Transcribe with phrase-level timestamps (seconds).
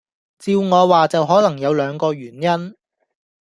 [0.39, 2.75] 照我話就可能有兩個原因